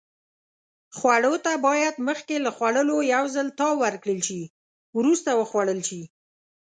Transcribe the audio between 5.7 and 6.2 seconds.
شي.